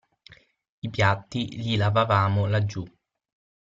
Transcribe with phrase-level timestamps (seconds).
[0.79, 2.83] I piatti li lavavamo laggiù.